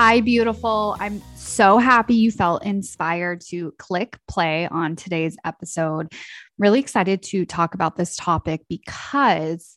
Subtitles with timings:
[0.00, 0.94] Hi, beautiful.
[1.00, 6.12] I'm so happy you felt inspired to click play on today's episode.
[6.56, 9.76] Really excited to talk about this topic because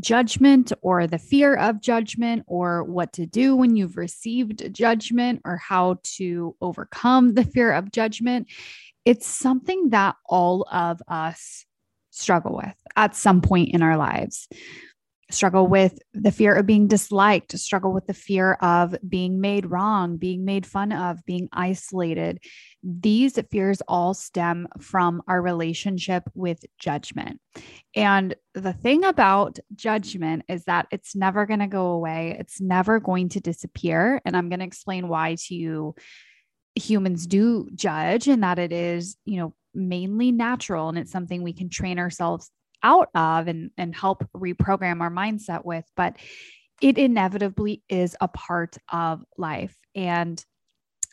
[0.00, 5.58] judgment or the fear of judgment or what to do when you've received judgment or
[5.58, 8.48] how to overcome the fear of judgment,
[9.04, 11.66] it's something that all of us
[12.12, 14.48] struggle with at some point in our lives
[15.34, 20.16] struggle with the fear of being disliked, struggle with the fear of being made wrong,
[20.16, 22.38] being made fun of, being isolated.
[22.82, 27.40] These fears all stem from our relationship with judgment.
[27.94, 33.00] And the thing about judgment is that it's never going to go away, it's never
[33.00, 34.20] going to disappear.
[34.24, 35.94] And I'm going to explain why to you
[36.74, 41.52] humans do judge and that it is, you know, mainly natural and it's something we
[41.52, 42.50] can train ourselves
[42.82, 45.84] out of and, and help reprogram our mindset with.
[45.96, 46.16] But
[46.80, 49.76] it inevitably is a part of life.
[49.94, 50.44] And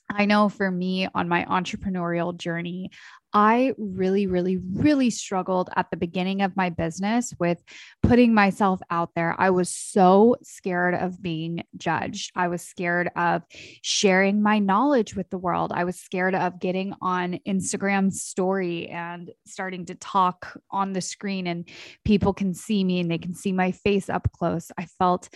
[0.09, 2.89] I know for me on my entrepreneurial journey,
[3.33, 7.61] I really, really, really struggled at the beginning of my business with
[8.01, 9.35] putting myself out there.
[9.37, 12.31] I was so scared of being judged.
[12.35, 13.43] I was scared of
[13.83, 15.71] sharing my knowledge with the world.
[15.73, 21.45] I was scared of getting on Instagram story and starting to talk on the screen
[21.45, 21.69] and
[22.05, 24.71] people can see me and they can see my face up close.
[24.77, 25.29] I felt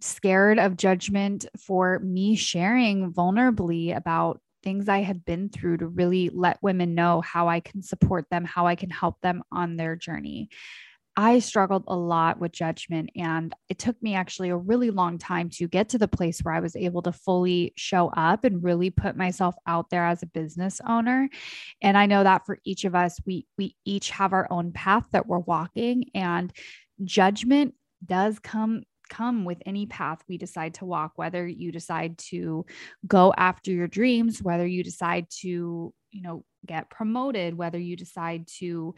[0.00, 6.28] scared of judgment for me sharing vulnerably about things I had been through to really
[6.28, 9.94] let women know how I can support them, how I can help them on their
[9.94, 10.48] journey.
[11.16, 15.50] I struggled a lot with judgment, and it took me actually a really long time
[15.50, 18.90] to get to the place where I was able to fully show up and really
[18.90, 21.28] put myself out there as a business owner.
[21.80, 25.06] And I know that for each of us, we we each have our own path
[25.12, 26.52] that we're walking, and
[27.04, 27.74] judgment
[28.04, 32.64] does come come with any path we decide to walk, whether you decide to
[33.06, 38.46] go after your dreams, whether you decide to, you know, get promoted, whether you decide
[38.58, 38.94] to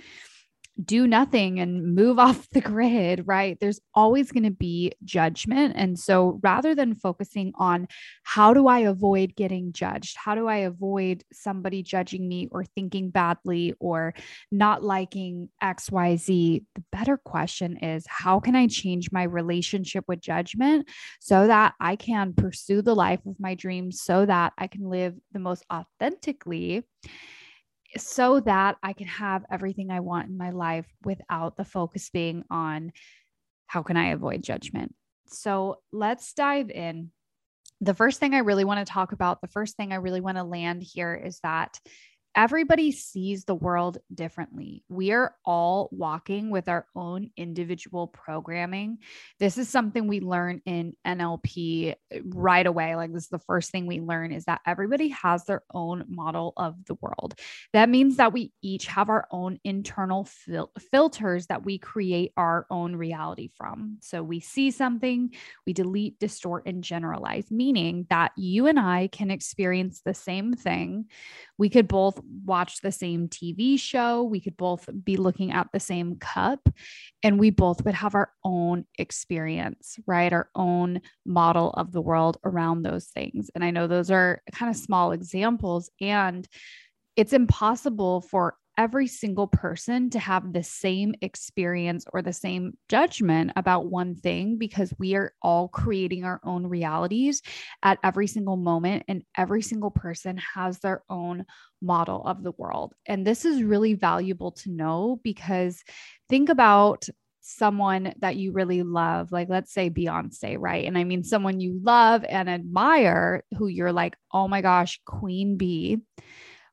[0.85, 3.59] do nothing and move off the grid, right?
[3.61, 5.75] There's always going to be judgment.
[5.77, 7.89] And so rather than focusing on
[8.23, 10.17] how do I avoid getting judged?
[10.17, 14.15] How do I avoid somebody judging me or thinking badly or
[14.51, 16.65] not liking XYZ?
[16.75, 20.89] The better question is how can I change my relationship with judgment
[21.21, 25.15] so that I can pursue the life of my dreams, so that I can live
[25.33, 26.85] the most authentically?
[27.97, 32.45] So that I can have everything I want in my life without the focus being
[32.51, 32.93] on
[33.67, 34.95] how can I avoid judgment.
[35.27, 37.11] So let's dive in.
[37.81, 40.37] The first thing I really want to talk about, the first thing I really want
[40.37, 41.79] to land here is that
[42.35, 44.85] everybody sees the world differently.
[44.89, 48.99] We are all walking with our own individual programming.
[49.39, 52.95] This is something we learn in NLP uh, right away.
[52.97, 56.53] Like, this is the first thing we learn is that everybody has their own model
[56.57, 57.35] of the world.
[57.73, 62.67] That means that we each have our own internal fil- filters that we create our
[62.71, 63.99] own reality from.
[64.01, 65.35] So, we see something,
[65.67, 71.07] we delete, distort, and generalize, meaning that you and I can experience the same thing.
[71.57, 74.23] We could both watch the same TV show.
[74.23, 76.69] We could both be looking at the same cup
[77.23, 80.33] and we both would have our own experience, right?
[80.33, 83.51] Our own model of the world around those things.
[83.55, 86.47] And I know those are kind of small examples and
[87.17, 93.51] it's impossible for every single person to have the same experience or the same judgment
[93.57, 97.43] about one thing because we are all creating our own realities
[97.83, 101.45] at every single moment and every single person has their own
[101.83, 102.95] model of the world.
[103.05, 105.83] And this is really valuable to know because
[106.29, 107.09] think about
[107.41, 110.85] someone that you really love, like let's say Beyonce, right?
[110.85, 115.57] And I mean someone you love and admire who you're like, oh my gosh, Queen
[115.57, 115.99] Bee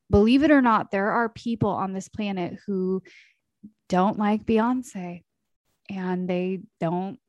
[0.09, 3.01] believe it or not, there are people on this planet who
[3.89, 5.23] don't like Beyonce
[5.89, 7.19] and they don't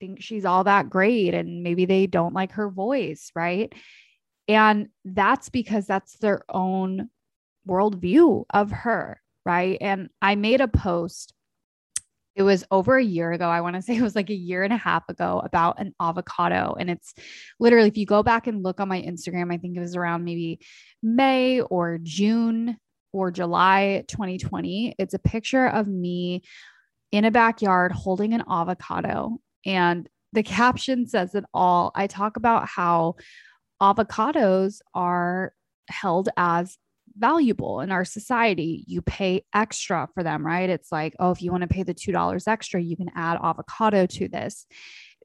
[0.00, 1.34] think she's all that great.
[1.34, 3.72] And maybe they don't like her voice, right?
[4.48, 7.10] And that's because that's their own
[7.68, 9.78] worldview of her, right?
[9.80, 11.34] And I made a post
[12.36, 13.48] it was over a year ago.
[13.48, 15.94] I want to say it was like a year and a half ago about an
[16.00, 16.76] avocado.
[16.78, 17.12] And it's
[17.58, 20.24] literally, if you go back and look on my Instagram, I think it was around
[20.24, 20.60] maybe
[21.02, 22.76] May or June
[23.12, 24.94] or July 2020.
[24.98, 26.42] It's a picture of me
[27.10, 29.38] in a backyard holding an avocado.
[29.66, 31.90] And the caption says it all.
[31.94, 33.16] I talk about how
[33.82, 35.52] avocados are
[35.88, 36.78] held as
[37.16, 38.84] valuable in our society.
[38.86, 40.70] You pay extra for them, right?
[40.70, 44.06] It's like, oh, if you want to pay the $2 extra, you can add avocado
[44.06, 44.66] to this.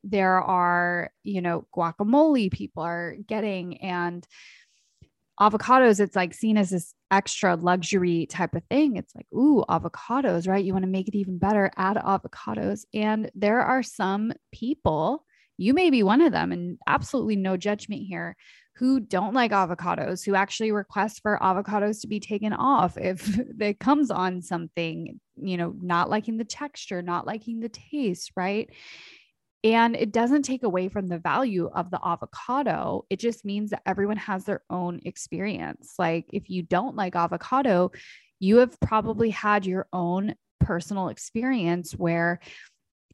[0.04, 4.26] There are, you know, guacamole people are getting and
[5.40, 8.96] avocados, it's like seen as this extra luxury type of thing.
[8.96, 10.64] It's like, ooh, avocados, right?
[10.64, 12.86] You want to make it even better, add avocados.
[12.94, 15.26] And there are some people,
[15.58, 18.38] you may be one of them, and absolutely no judgment here,
[18.78, 23.80] who don't like avocados, who actually request for avocados to be taken off if it
[23.80, 28.70] comes on something, you know, not liking the texture, not liking the taste, right?
[29.64, 33.06] And it doesn't take away from the value of the avocado.
[33.10, 35.96] It just means that everyone has their own experience.
[35.98, 37.92] Like if you don't like avocado,
[38.40, 42.42] you have probably had your own personal experience where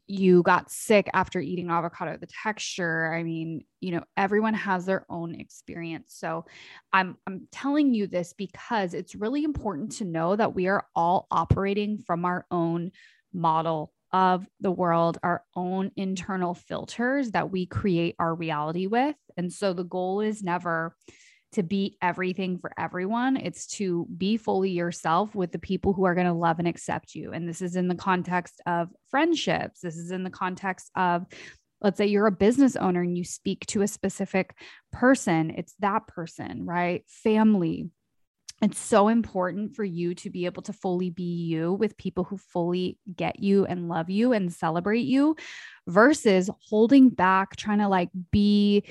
[0.06, 5.06] you got sick after eating avocado the texture i mean you know everyone has their
[5.08, 6.44] own experience so
[6.92, 11.26] i'm i'm telling you this because it's really important to know that we are all
[11.30, 12.90] operating from our own
[13.32, 19.16] model of the world, our own internal filters that we create our reality with.
[19.36, 20.94] And so the goal is never
[21.52, 23.36] to be everything for everyone.
[23.36, 27.14] It's to be fully yourself with the people who are going to love and accept
[27.14, 27.32] you.
[27.32, 29.80] And this is in the context of friendships.
[29.80, 31.26] This is in the context of,
[31.80, 34.56] let's say you're a business owner and you speak to a specific
[34.92, 37.04] person, it's that person, right?
[37.06, 37.90] Family,
[38.62, 42.38] it's so important for you to be able to fully be you with people who
[42.38, 45.34] fully get you and love you and celebrate you
[45.88, 48.84] versus holding back trying to like be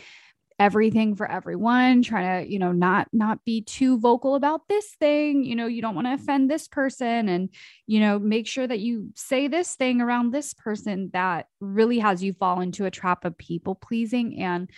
[0.60, 5.44] everything for everyone trying to you know not not be too vocal about this thing.
[5.44, 6.24] You know you don't want to mm-hmm.
[6.24, 7.50] offend this person and
[7.88, 12.24] you know make sure that you say this thing around this person that really has
[12.24, 14.40] you fall into a trap of people pleasing.
[14.42, 14.70] And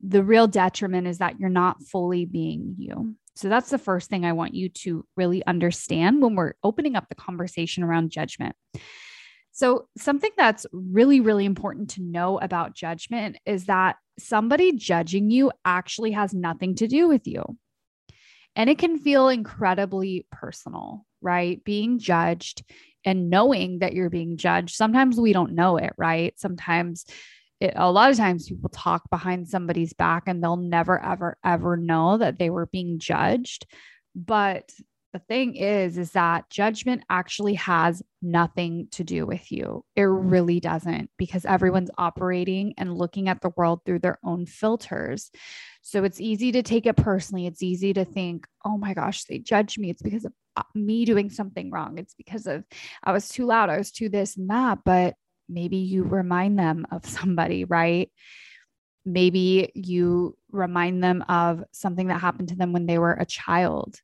[0.00, 3.16] the real detriment is that you're not fully being you.
[3.34, 7.08] So that's the first thing I want you to really understand when we're opening up
[7.08, 8.56] the conversation around judgment.
[9.58, 15.52] So, something that's really, really important to know about judgment is that somebody judging you
[15.64, 17.44] actually has nothing to do with you.
[18.56, 21.62] And it can feel incredibly personal, right?
[21.64, 22.64] Being judged
[23.04, 24.74] and knowing that you're being judged.
[24.74, 26.38] Sometimes we don't know it, right?
[26.38, 27.06] Sometimes
[27.60, 31.76] it, a lot of times people talk behind somebody's back and they'll never, ever, ever
[31.76, 33.66] know that they were being judged.
[34.14, 34.70] But
[35.12, 39.84] the thing is, is that judgment actually has nothing to do with you.
[39.96, 45.30] It really doesn't because everyone's operating and looking at the world through their own filters.
[45.80, 47.46] So it's easy to take it personally.
[47.46, 49.88] It's easy to think, oh my gosh, they judge me.
[49.88, 51.96] It's because of uh, me doing something wrong.
[51.98, 52.64] It's because of
[53.02, 53.70] I was too loud.
[53.70, 54.80] I was too this and that.
[54.84, 55.14] But
[55.48, 58.10] maybe you remind them of somebody, right?
[59.06, 63.98] Maybe you remind them of something that happened to them when they were a child.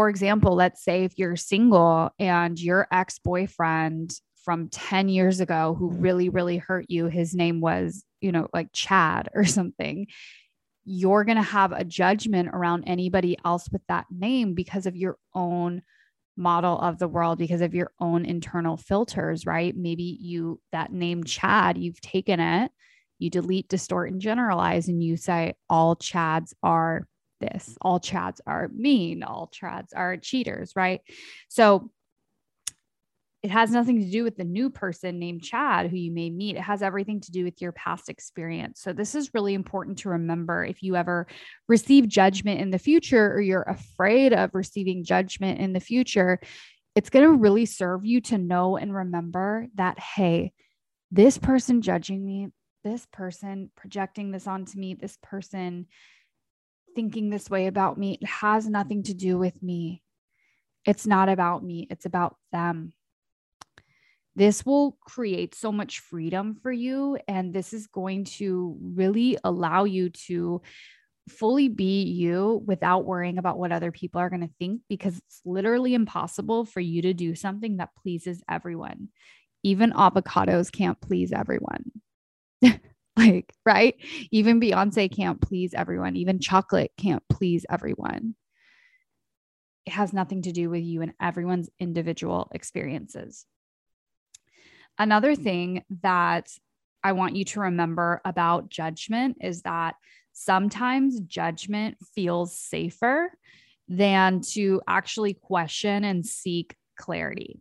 [0.00, 4.14] For example, let's say if you're single and your ex boyfriend
[4.46, 8.68] from 10 years ago who really, really hurt you, his name was, you know, like
[8.72, 10.06] Chad or something,
[10.86, 15.18] you're going to have a judgment around anybody else with that name because of your
[15.34, 15.82] own
[16.34, 19.76] model of the world because of your own internal filters, right?
[19.76, 22.72] Maybe you, that name Chad, you've taken it,
[23.18, 27.06] you delete, distort, and generalize, and you say, all Chads are
[27.40, 31.00] this, all Chads are mean, all Chads are cheaters, right?
[31.48, 31.90] So
[33.42, 36.56] it has nothing to do with the new person named Chad who you may meet.
[36.56, 38.82] It has everything to do with your past experience.
[38.82, 41.26] So, this is really important to remember if you ever
[41.66, 46.38] receive judgment in the future or you're afraid of receiving judgment in the future.
[46.94, 50.52] It's going to really serve you to know and remember that, hey,
[51.10, 52.48] this person judging me,
[52.84, 55.86] this person projecting this onto me, this person
[56.94, 60.02] thinking this way about me, it has nothing to do with me.
[60.86, 62.92] It's not about me, it's about them
[64.36, 67.18] this will create so much freedom for you.
[67.26, 70.62] And this is going to really allow you to
[71.28, 75.40] fully be you without worrying about what other people are going to think because it's
[75.44, 79.08] literally impossible for you to do something that pleases everyone.
[79.62, 81.90] Even avocados can't please everyone.
[83.20, 83.94] like, right?
[84.30, 86.16] Even Beyonce can't please everyone.
[86.16, 88.34] Even chocolate can't please everyone.
[89.86, 93.46] It has nothing to do with you and everyone's individual experiences.
[94.98, 96.50] another thing that
[97.02, 99.94] I want you to remember about judgment is that
[100.32, 103.32] sometimes judgment feels safer
[103.88, 107.60] than to actually question and seek clarity.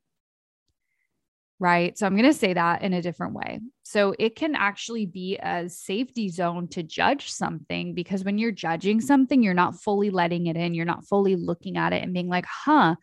[1.61, 1.97] Right.
[1.97, 3.59] So I'm going to say that in a different way.
[3.83, 9.01] So it can actually be a safety zone to judge something because when you're judging
[9.01, 10.73] something, you're not fully letting it in.
[10.73, 12.95] You're not fully looking at it and being like, huh,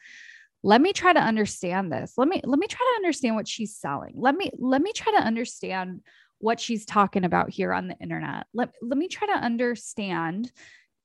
[0.63, 2.15] let me try to understand this.
[2.17, 4.15] Let me, let me try to understand what she's selling.
[4.17, 6.01] Let me, let me try to understand
[6.39, 8.47] what she's talking about here on the internet.
[8.55, 10.51] Let, let me try to understand.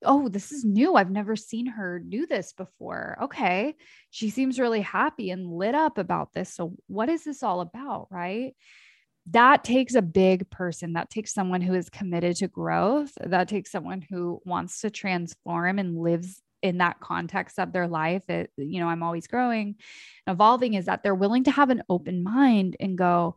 [0.04, 0.96] Oh, this is new.
[0.96, 3.18] I've never seen her do this before.
[3.24, 3.76] Okay.
[4.10, 6.54] She seems really happy and lit up about this.
[6.54, 8.08] So, what is this all about?
[8.10, 8.56] Right.
[9.30, 10.94] That takes a big person.
[10.94, 13.12] That takes someone who is committed to growth.
[13.24, 18.28] That takes someone who wants to transform and lives in that context of their life.
[18.30, 19.76] It, you know, I'm always growing,
[20.28, 23.36] evolving is that they're willing to have an open mind and go,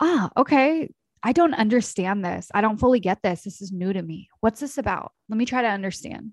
[0.00, 0.88] ah, okay,
[1.22, 2.50] I don't understand this.
[2.54, 3.42] I don't fully get this.
[3.42, 4.28] This is new to me.
[4.40, 5.12] What's this about?
[5.28, 6.32] Let me try to understand.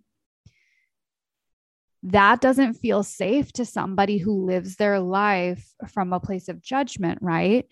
[2.04, 7.18] That doesn't feel safe to somebody who lives their life from a place of judgment,
[7.20, 7.66] right?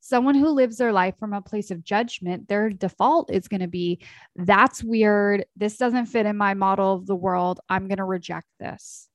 [0.00, 3.66] Someone who lives their life from a place of judgment, their default is going to
[3.66, 4.00] be
[4.36, 5.44] that's weird.
[5.56, 7.58] This doesn't fit in my model of the world.
[7.68, 9.09] I'm going to reject this.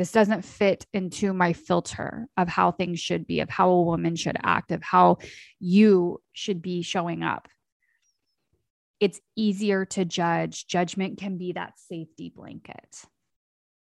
[0.00, 4.16] This doesn't fit into my filter of how things should be, of how a woman
[4.16, 5.18] should act, of how
[5.58, 7.48] you should be showing up.
[8.98, 10.66] It's easier to judge.
[10.66, 13.04] Judgment can be that safety blanket.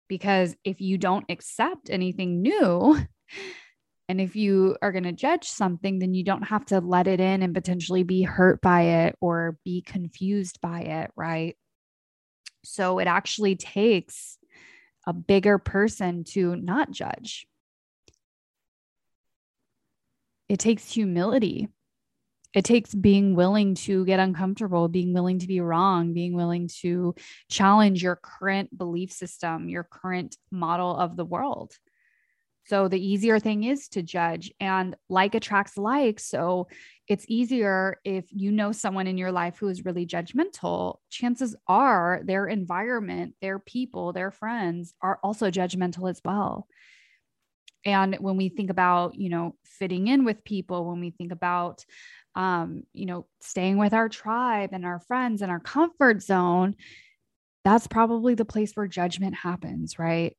[0.06, 3.00] Because if you don't accept anything new,
[4.10, 7.18] and if you are going to judge something, then you don't have to let it
[7.18, 11.56] in and potentially be hurt by it or be confused by it, right?
[12.62, 14.36] So it actually takes
[15.06, 17.46] a bigger person to not judge.
[20.48, 21.68] It takes humility.
[22.54, 27.14] It takes being willing to get uncomfortable, being willing to be wrong, being willing to
[27.50, 31.76] challenge your current belief system, your current model of the world.
[32.66, 36.18] So the easier thing is to judge and like attracts like.
[36.18, 36.68] So
[37.08, 42.22] it's easier if you know someone in your life who is really judgmental, chances are
[42.24, 46.66] their environment, their people, their friends are also judgmental as well.
[47.84, 51.84] And when we think about, you know, fitting in with people, when we think about,
[52.34, 56.76] um, you know, staying with our tribe and our friends and our comfort zone,
[57.62, 60.34] that's probably the place where judgment happens, right?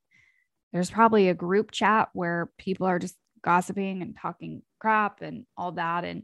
[0.76, 5.72] There's probably a group chat where people are just gossiping and talking crap and all
[5.72, 6.04] that.
[6.04, 6.24] And,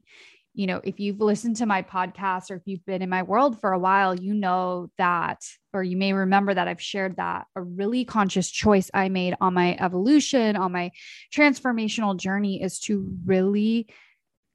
[0.53, 3.61] you know, if you've listened to my podcast or if you've been in my world
[3.61, 5.41] for a while, you know that,
[5.71, 9.53] or you may remember that I've shared that a really conscious choice I made on
[9.53, 10.91] my evolution, on my
[11.33, 13.87] transformational journey is to really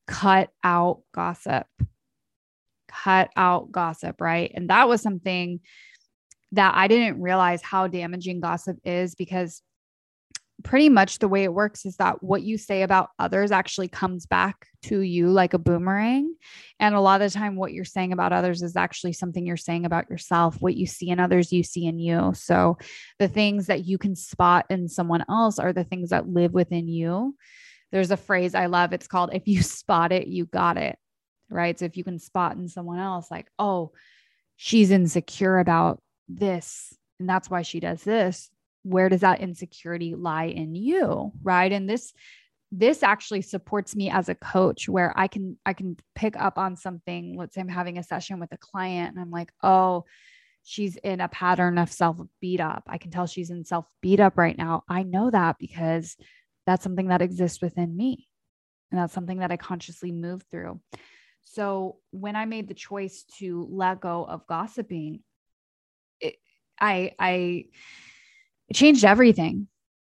[0.07, 1.67] cut out gossip.
[2.87, 4.53] Cut out gossip, right?
[4.55, 5.61] And that was something
[6.53, 9.63] that I didn't realize how damaging gossip is because
[10.67, 14.27] pretty much the way it works is that what you say about others actually comes
[14.27, 16.35] back to you like a boomerang.
[16.81, 19.57] And a lot of the time, what you're saying about others is actually something you're
[19.57, 20.57] saying about yourself.
[20.61, 22.33] What you see in others, you see in you.
[22.35, 22.79] So
[23.21, 26.89] the things that you can spot in someone else are the things that live within
[26.89, 27.37] you.
[27.93, 28.93] There's a phrase I love.
[28.93, 30.99] It's called, if you spot it, you got it.
[31.49, 31.79] Right.
[31.79, 33.93] So if you can spot in someone else, like, oh,
[34.57, 38.51] she's insecure about this, and that's why she does this
[38.87, 41.73] where does that insecurity lie in you right?
[41.73, 42.13] And this
[42.73, 46.77] this actually supports me as a coach where i can i can pick up on
[46.77, 47.37] something.
[47.37, 50.05] Let's say i'm having a session with a client and i'm like oh
[50.63, 52.85] she's in a pattern of self beat up.
[52.89, 54.83] I can tell she's in self beat up right now.
[54.89, 56.17] I know that because
[56.67, 58.29] that's something that exists within me
[58.91, 60.81] and that's something that i consciously move through.
[61.45, 65.21] So when i made the choice to let go of gossiping
[66.21, 66.37] it,
[66.81, 67.67] i i
[68.69, 69.69] it changed everything.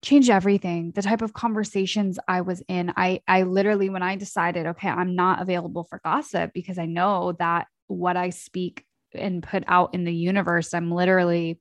[0.02, 0.92] Changed everything.
[0.95, 5.14] The type of conversations i was in i i literally when i decided okay i'm
[5.14, 10.04] not available for gossip because i know that what i speak and put out in
[10.04, 11.61] the universe i'm literally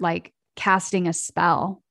[0.00, 1.82] like casting a spell.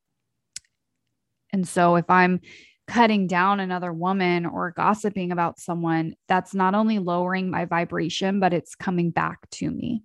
[1.51, 2.41] And so if i'm
[2.87, 8.53] cutting down another woman or gossiping about someone that's not only lowering my vibration but
[8.53, 10.03] it's coming back to me.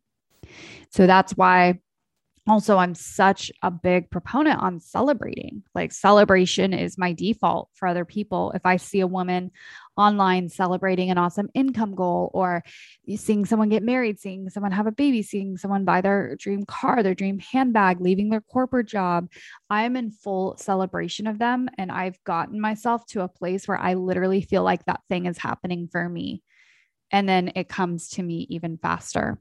[0.90, 1.80] So that's why
[2.48, 5.62] also i'm such a big proponent on celebrating.
[5.74, 8.52] Like celebration is my default for other people.
[8.54, 9.50] If i see a woman
[9.96, 12.62] online celebrating an awesome income goal or
[13.16, 17.02] seeing someone get married seeing someone have a baby seeing someone buy their dream car
[17.02, 19.28] their dream handbag leaving their corporate job
[19.70, 21.68] i'm in full celebration of them.
[21.78, 25.38] And i've gotten myself to a place where i literally feel like that thing is
[25.38, 26.42] happening for me.
[27.10, 29.38] And then it comes to me even faster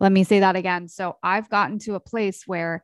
[0.00, 0.88] let me say that again.
[0.88, 2.82] So I've gotten to a place where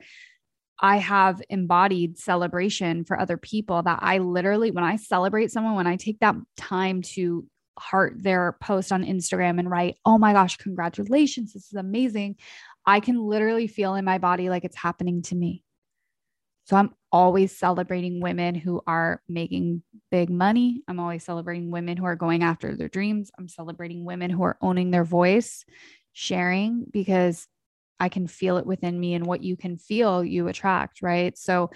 [0.80, 5.86] I have embodied celebration for other people that I literally, when I celebrate someone, when
[5.86, 7.46] I take that time to
[7.78, 12.36] heart their post on Instagram and write, oh my gosh, congratulations, this is amazing.
[12.86, 15.62] I can literally feel in my body like it's happening to me.
[16.64, 20.82] So I'm always celebrating women who are making big money.
[20.88, 23.30] I'm always celebrating women who are going after their dreams.
[23.38, 25.64] I'm celebrating women who are owning their voice
[26.14, 27.46] sharing because
[28.00, 31.36] I can feel it within me and what you can feel, you attract, right?
[31.36, 31.70] So,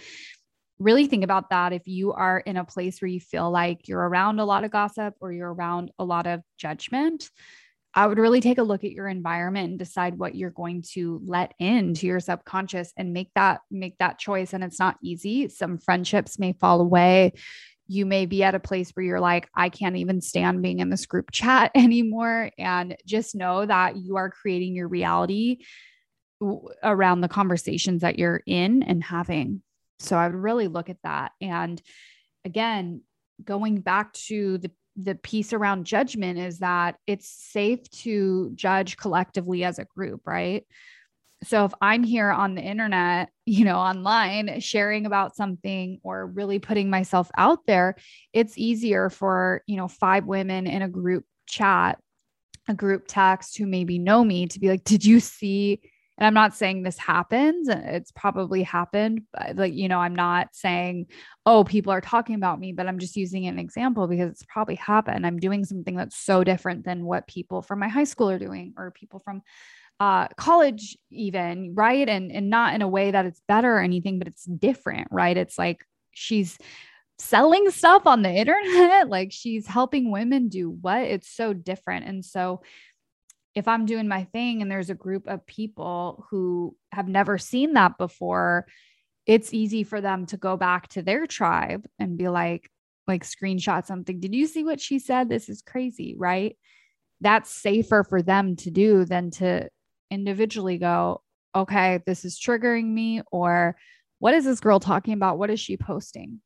[0.78, 4.08] really think about that if you are in a place where you feel like you're
[4.08, 7.28] around a lot of gossip or you're around a lot of judgment.
[7.94, 11.20] I would really take a look at your environment and decide what you're going to
[11.24, 15.48] let into your subconscious and make that make that choice and it's not easy.
[15.48, 17.32] Some friendships may fall away
[17.88, 20.90] you may be at a place where you're like, I can't even stand being in
[20.90, 22.50] this group chat anymore.
[22.58, 25.58] And just know that you are creating your reality
[26.84, 29.62] around the conversations that you're in and having.
[29.98, 31.32] So I would really look at that.
[31.40, 31.82] And
[32.44, 33.02] again,
[33.42, 39.62] going back to the the piece around judgment is that it's safe to judge collectively
[39.62, 40.66] as a group, right?
[41.44, 46.58] So if I'm here on the internet, you know, online sharing about something or really
[46.58, 47.96] putting myself out there,
[48.32, 51.98] it's easier for, you know, five women in a group chat,
[52.68, 55.80] a group text who maybe know me to be like, did you see?
[56.18, 57.68] And I'm not saying this happens.
[57.68, 61.06] It's probably happened, but like, you know, I'm not saying,
[61.46, 64.74] oh, people are talking about me, but I'm just using an example because it's probably
[64.74, 65.24] happened.
[65.24, 68.74] I'm doing something that's so different than what people from my high school are doing
[68.76, 69.42] or people from
[70.00, 72.08] uh, college even right?
[72.08, 75.36] And and not in a way that it's better or anything but it's different right?
[75.36, 76.58] It's like she's
[77.18, 81.02] selling stuff on the internet like she's helping women do what?
[81.02, 82.06] It's so different.
[82.06, 82.62] And so
[83.54, 87.72] if i'm doing my thing and there's a group of people who have never seen
[87.72, 88.66] that before
[89.28, 92.70] it's easy for them to go back to their tribe and be like
[93.06, 94.20] like screenshot something.
[94.20, 95.28] Did you see what she said?
[95.28, 96.56] This is crazy right?
[97.20, 99.68] That's safer for them to do than to
[100.10, 101.22] individually go,
[101.54, 103.76] okay, this is triggering me, or
[104.18, 105.38] what is this girl talking about?
[105.38, 106.40] What is she posting?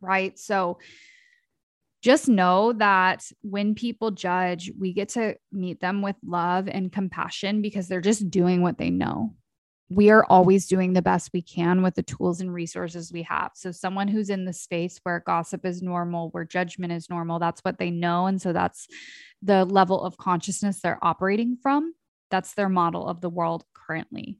[0.00, 0.38] Right.
[0.38, 0.78] So
[2.02, 7.60] just know that when people judge, we get to meet them with love and compassion
[7.60, 9.34] because they're just doing what they know.
[9.90, 13.50] We are always doing the best we can with the tools and resources we have.
[13.54, 17.60] So, someone who's in the space where gossip is normal, where judgment is normal, that's
[17.62, 18.26] what they know.
[18.26, 18.86] And so, that's
[19.42, 21.92] the level of consciousness they're operating from.
[22.30, 24.38] That's their model of the world currently.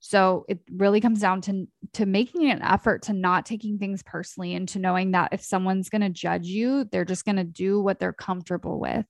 [0.00, 4.54] So it really comes down to to making an effort to not taking things personally
[4.54, 7.80] and to knowing that if someone's going to judge you, they're just going to do
[7.80, 9.06] what they're comfortable with.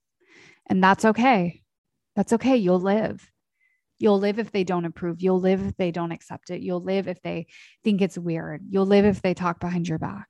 [0.67, 1.63] And that's okay.
[2.15, 2.57] That's okay.
[2.57, 3.29] You'll live.
[3.99, 5.21] You'll live if they don't approve.
[5.21, 6.61] You'll live if they don't accept it.
[6.61, 7.47] You'll live if they
[7.83, 8.63] think it's weird.
[8.69, 10.29] You'll live if they talk behind your back.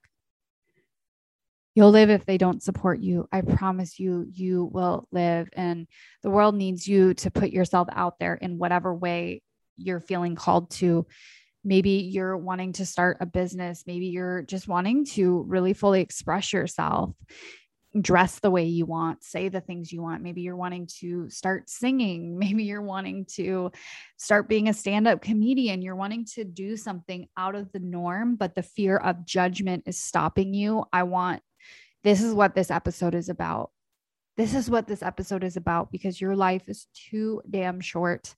[1.75, 3.29] You'll live if they don't support you.
[3.33, 5.49] I promise you, you will live.
[5.55, 5.89] And
[6.23, 9.43] the world needs you to put yourself out there in whatever way
[9.77, 11.07] you're feeling called to.
[11.65, 13.85] Maybe you're wanting to start a business.
[13.87, 17.11] Maybe you're just wanting to really fully express yourself,
[18.01, 20.23] dress the way you want, say the things you want.
[20.23, 22.39] Maybe you're wanting to start singing.
[22.39, 23.73] Maybe you're wanting to
[24.17, 25.83] start being a stand up comedian.
[25.83, 29.99] You're wanting to do something out of the norm, but the fear of judgment is
[29.99, 30.85] stopping you.
[30.93, 31.43] I want
[32.05, 33.71] this is what this episode is about.
[34.37, 38.35] This is what this episode is about because your life is too damn short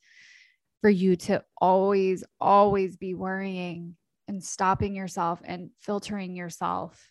[0.80, 3.96] for you to always, always be worrying
[4.28, 7.10] and stopping yourself and filtering yourself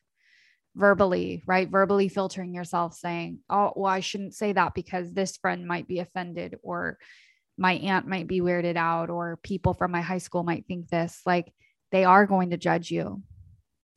[0.75, 1.69] verbally, right?
[1.69, 5.99] Verbally filtering yourself, saying, Oh, well, I shouldn't say that because this friend might be
[5.99, 6.97] offended, or
[7.57, 11.21] my aunt might be weirded out, or people from my high school might think this.
[11.25, 11.53] Like,
[11.91, 13.23] they are going to judge you.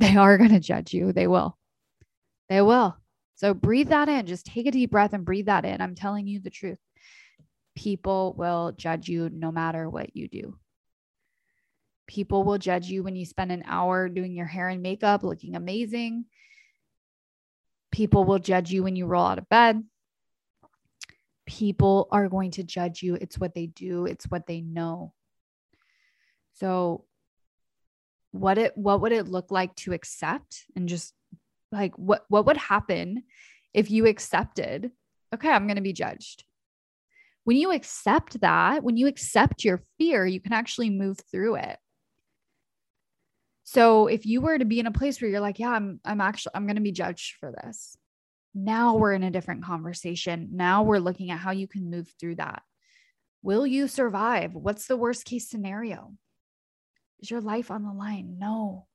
[0.01, 1.13] They are going to judge you.
[1.13, 1.59] They will.
[2.49, 2.97] They will.
[3.37, 4.27] So breathe that in.
[4.27, 5.81] Just take a deep breath and breathe that in.
[5.81, 6.79] I'm telling you the truth.
[7.77, 10.59] People will judge you no matter what you do.
[12.09, 15.55] People will judge you when you spend an hour doing your hair and makeup looking
[15.55, 16.25] amazing.
[17.93, 19.85] People will judge you when you roll out of bed.
[21.47, 23.15] People are going to judge you.
[23.15, 25.13] It's what they do, it's what they know.
[26.55, 27.05] So
[28.33, 31.15] what it what would it look like to accept and just
[31.73, 33.23] like what what would happen
[33.75, 34.91] if you accepted
[35.35, 36.45] okay i'm going to be judged.
[37.45, 41.79] When you accept that when you accept your fear you can actually move through it.
[43.65, 46.21] So if you were to be in a place where you're like yeah i'm i'm
[46.21, 47.97] actually i'm going to be judged for this
[48.59, 50.49] now we're in a different conversation.
[50.53, 52.63] Now we're looking at how you can move through that.
[53.43, 54.55] Will you survive?
[54.55, 56.13] What's the worst case scenario?
[57.21, 58.37] Is your life on the line?
[58.39, 58.88] No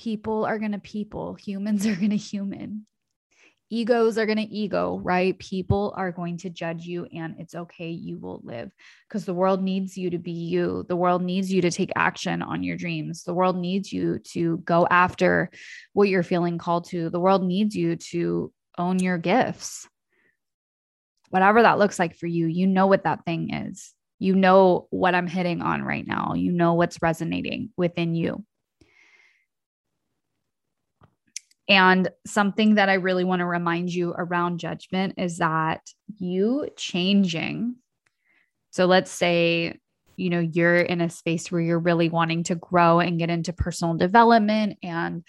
[0.00, 2.86] people are going to people, humans are going to human.
[3.72, 5.38] Egos are going to ego, right?
[5.38, 7.90] People are going to judge you, and it's okay.
[7.90, 8.72] You will live
[9.08, 10.84] because the world needs you to be you.
[10.88, 13.22] The world needs you to take action on your dreams.
[13.22, 15.50] The world needs you to go after
[15.92, 17.10] what you're feeling called to.
[17.10, 19.88] The world needs you to own your gifts.
[21.28, 23.94] Whatever that looks like for you, you know what that thing is.
[24.18, 26.34] You know what I'm hitting on right now.
[26.34, 28.44] You know what's resonating within you.
[31.70, 35.80] And something that I really want to remind you around judgment is that
[36.18, 37.76] you changing.
[38.70, 39.78] So let's say,
[40.16, 43.52] you know, you're in a space where you're really wanting to grow and get into
[43.52, 45.24] personal development and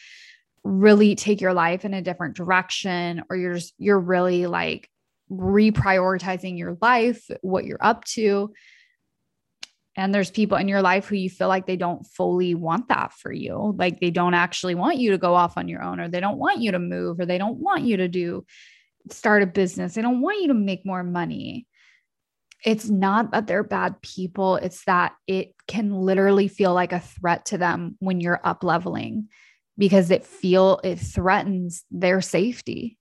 [0.63, 4.89] really take your life in a different direction, or you're just, you're really like
[5.32, 8.51] reprioritizing your life, what you're up to
[9.97, 13.12] and there's people in your life who you feel like they don't fully want that
[13.12, 13.75] for you.
[13.77, 16.38] Like they don't actually want you to go off on your own or they don't
[16.38, 18.45] want you to move or they don't want you to do
[19.10, 19.93] start a business.
[19.93, 21.67] They don't want you to make more money.
[22.63, 24.56] It's not that they're bad people.
[24.58, 29.27] It's that it can literally feel like a threat to them when you're up leveling
[29.77, 32.97] because it feel it threatens their safety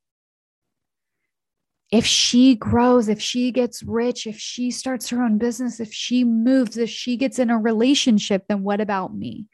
[1.91, 6.23] if she grows, if she gets rich, if she starts her own business, if she
[6.23, 9.47] moves, if she gets in a relationship, then what about me?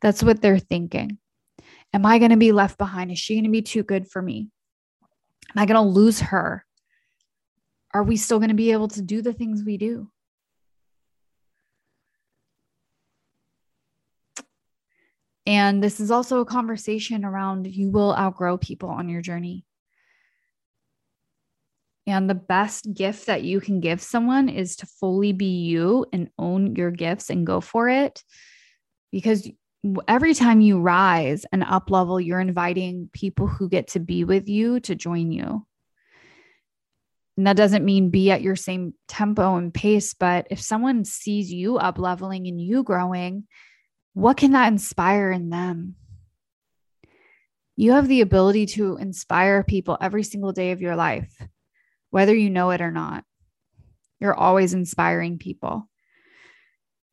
[0.00, 1.18] That's what they're thinking.
[1.92, 3.10] Am I going to be left behind?
[3.10, 4.48] Is she going to be too good for me?
[5.54, 6.64] Am I going to lose her?
[7.92, 10.08] Are we still going to be able to do the things we do?
[15.44, 19.64] And this is also a conversation around you will outgrow people on your journey.
[22.06, 26.30] And the best gift that you can give someone is to fully be you and
[26.36, 28.24] own your gifts and go for it.
[29.12, 29.48] Because
[30.08, 34.48] every time you rise and up level, you're inviting people who get to be with
[34.48, 35.66] you to join you.
[37.36, 41.52] And that doesn't mean be at your same tempo and pace, but if someone sees
[41.52, 43.44] you up leveling and you growing,
[44.12, 45.94] what can that inspire in them?
[47.76, 51.34] You have the ability to inspire people every single day of your life
[52.12, 53.24] whether you know it or not.
[54.20, 55.88] You're always inspiring people.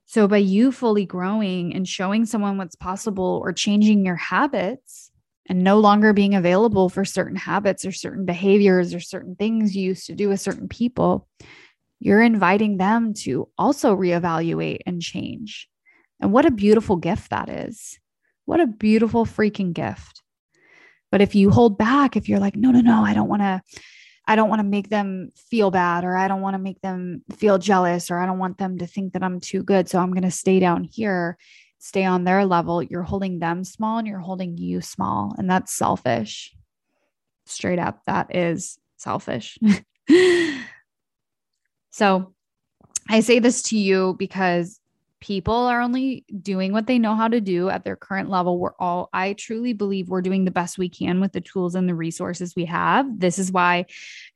[0.05, 5.09] So, by you fully growing and showing someone what's possible or changing your habits
[5.47, 9.83] and no longer being available for certain habits or certain behaviors or certain things you
[9.83, 11.27] used to do with certain people,
[11.99, 15.69] you're inviting them to also reevaluate and change.
[16.19, 17.99] And what a beautiful gift that is.
[18.45, 20.21] What a beautiful freaking gift.
[21.11, 23.61] But if you hold back, if you're like, no, no, no, I don't want to
[24.29, 27.23] I don't want to make them feel bad or I don't want to make them
[27.35, 29.89] feel jealous or I don't want them to think that I'm too good.
[29.89, 31.35] So I'm going to stay down here,
[31.79, 32.83] stay on their level.
[32.83, 35.33] You're holding them small and you're holding you small.
[35.39, 36.53] And that's selfish.
[37.47, 39.57] Straight up, that is selfish.
[41.89, 42.35] so
[43.09, 44.78] I say this to you because
[45.21, 48.57] people are only doing what they know how to do at their current level.
[48.57, 51.89] We're all, I truly believe we're doing the best we can with the tools and
[51.89, 53.05] the resources we have.
[53.19, 53.85] This is why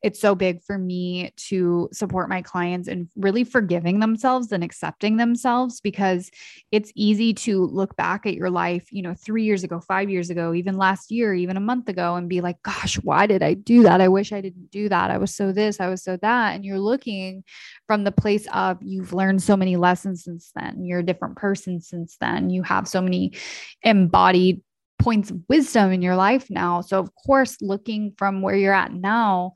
[0.02, 5.16] it's so big for me to support my clients and really forgiving themselves and accepting
[5.16, 6.30] themselves because
[6.70, 10.28] it's easy to look back at your life, you know, three years ago, five years
[10.28, 13.54] ago, even last year, even a month ago, and be like, gosh, why did I
[13.54, 14.02] do that?
[14.02, 15.10] I wish I didn't do that.
[15.10, 16.54] I was so this, I was so that.
[16.54, 17.42] And you're looking
[17.86, 20.84] from the place of you've learned so many lessons since then then.
[20.84, 22.50] You're a different person since then.
[22.50, 23.32] You have so many
[23.82, 24.62] embodied
[24.98, 26.80] points of wisdom in your life now.
[26.80, 29.52] So, of course, looking from where you're at now,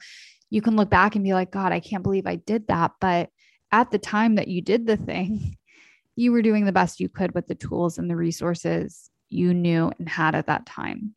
[0.51, 2.93] you can look back and be like, God, I can't believe I did that.
[3.01, 3.31] But
[3.73, 5.57] at the time that you did the thing,
[6.17, 9.93] you were doing the best you could with the tools and the resources you knew
[9.99, 11.15] and had at that time.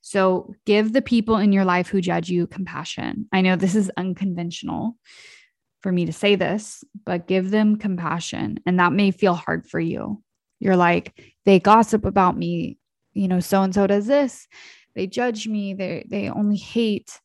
[0.00, 3.28] So, give the people in your life who judge you compassion.
[3.32, 4.96] I know this is unconventional,
[5.80, 8.58] for me to say this, but give them compassion.
[8.66, 10.22] And that may feel hard for you.
[10.60, 12.78] You're like, they gossip about me,
[13.12, 14.48] you know, so and so does this.
[14.94, 15.74] They judge me.
[15.74, 17.20] They they only hate.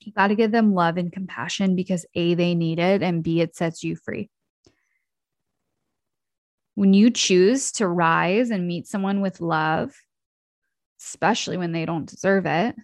[0.00, 3.40] You got to give them love and compassion because A, they need it, and B,
[3.40, 4.28] it sets you free.
[6.74, 9.94] When you choose to rise and meet someone with love,
[11.00, 12.74] especially when they don't deserve it,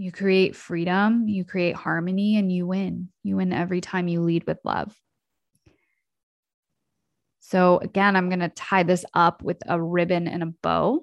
[0.00, 3.10] you create freedom, you create harmony, and you win.
[3.22, 4.96] You win every time you lead with love.
[7.40, 11.00] So, again, I'm going to tie this up with a ribbon and a bow.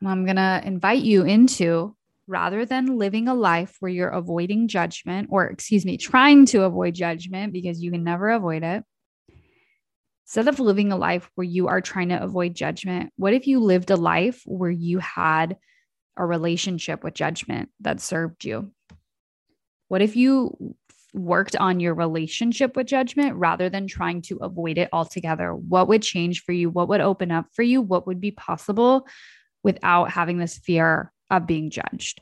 [0.00, 1.94] And I'm going to invite you into
[2.26, 6.94] rather than living a life where you're avoiding judgment, or excuse me, trying to avoid
[6.94, 8.82] judgment because you can never avoid it.
[10.24, 13.60] Instead of living a life where you are trying to avoid judgment, what if you
[13.60, 15.56] lived a life where you had
[16.18, 18.72] a relationship with judgment that served you?
[19.88, 20.76] What if you
[21.14, 25.54] worked on your relationship with judgment rather than trying to avoid it altogether?
[25.54, 26.68] What would change for you?
[26.68, 27.80] What would open up for you?
[27.80, 29.06] What would be possible
[29.62, 32.20] without having this fear of being judged.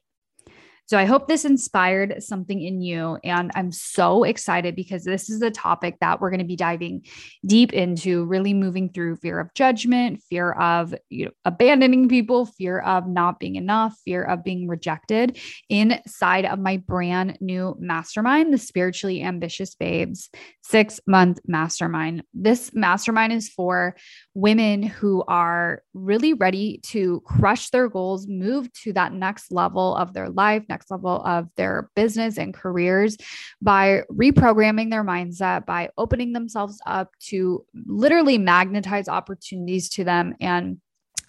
[0.87, 3.19] So I hope this inspired something in you.
[3.25, 7.03] And I'm so excited because this is a topic that we're going to be diving
[7.45, 12.79] deep into, really moving through fear of judgment, fear of you know, abandoning people, fear
[12.79, 18.59] of not being enough, fear of being rejected inside of my brand new mastermind, the
[18.59, 20.31] Spiritually Ambitious Babes
[20.63, 22.23] six month mastermind.
[22.35, 23.97] This mastermind is for
[24.35, 30.13] women who are really ready to crush their goals, move to that next level of
[30.13, 33.17] their life, next level of their business and careers
[33.63, 40.79] by reprogramming their mindset, by opening themselves up to literally magnetize opportunities to them and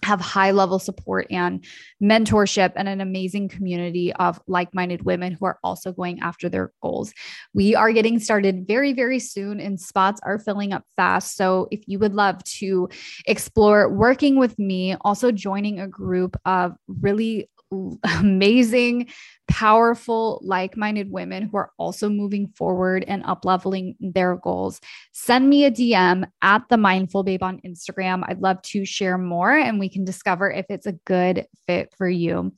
[0.02, 1.64] have high level support and
[2.02, 6.72] mentorship and an amazing community of like minded women who are also going after their
[6.82, 7.12] goals.
[7.52, 11.36] We are getting started very, very soon, and spots are filling up fast.
[11.36, 12.88] So, if you would love to
[13.26, 17.48] explore working with me, also joining a group of really
[18.18, 19.08] amazing,
[19.48, 24.80] powerful, like minded women who are also moving forward and up leveling their goals,
[25.12, 28.24] send me a DM at the Mindful Babe on Instagram.
[28.26, 32.08] I'd love to share more and we can discover if it's a good fit for
[32.08, 32.52] you.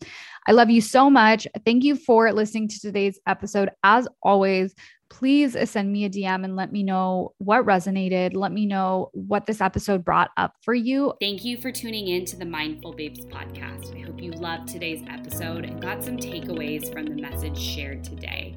[0.46, 1.46] I love you so much.
[1.64, 3.70] Thank you for listening to today's episode.
[3.82, 4.74] As always,
[5.10, 8.34] please send me a DM and let me know what resonated.
[8.34, 11.12] Let me know what this episode brought up for you.
[11.20, 13.94] Thank you for tuning in to the Mindful Babes podcast.
[13.94, 18.54] I hope you loved today's episode and got some takeaways from the message shared today.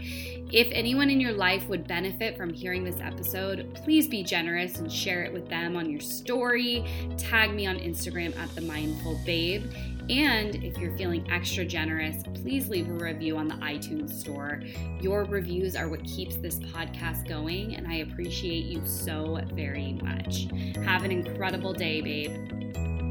[0.53, 4.91] If anyone in your life would benefit from hearing this episode, please be generous and
[4.91, 6.85] share it with them on your story.
[7.17, 9.65] Tag me on Instagram at the Mindful Babe.
[10.09, 14.61] And if you're feeling extra generous, please leave a review on the iTunes store.
[15.01, 20.47] Your reviews are what keeps this podcast going, and I appreciate you so very much.
[20.83, 23.02] Have an incredible day, babe.